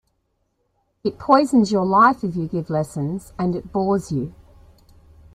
It 1.03 1.19
poisons 1.19 1.71
your 1.71 1.85
life 1.85 2.23
if 2.23 2.35
you 2.35 2.47
give 2.47 2.71
lessons 2.71 3.33
and 3.37 3.55
it 3.55 3.71
bores 3.71 4.11
you. 4.11 4.33